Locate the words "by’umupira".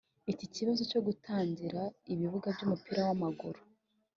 2.55-2.99